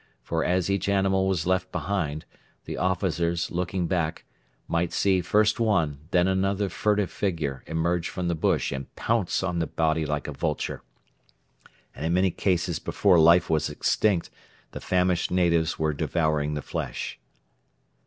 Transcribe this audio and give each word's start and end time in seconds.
For 0.23 0.43
as 0.43 0.67
each 0.67 0.89
animal 0.89 1.27
was 1.27 1.45
left 1.45 1.71
behind, 1.71 2.25
the 2.65 2.75
officers, 2.75 3.51
looking 3.51 3.85
back, 3.85 4.25
might 4.67 4.91
see 4.93 5.21
first 5.21 5.59
one, 5.59 5.99
then 6.09 6.27
another 6.27 6.69
furtive 6.69 7.11
figure 7.11 7.63
emerge 7.67 8.09
from 8.09 8.27
the 8.27 8.33
bush 8.33 8.71
and 8.71 8.95
pounce 8.95 9.43
on 9.43 9.59
the 9.59 9.67
body 9.67 10.07
like 10.07 10.27
a 10.27 10.31
vulture; 10.33 10.81
and 11.93 12.03
in 12.03 12.13
many 12.15 12.31
cases 12.31 12.79
before 12.79 13.19
life 13.19 13.47
was 13.47 13.69
extinct 13.69 14.31
the 14.71 14.81
famished 14.81 15.29
natives 15.29 15.77
were 15.77 15.93
devouring 15.93 16.55
the 16.55 16.63
flesh. 16.63 17.19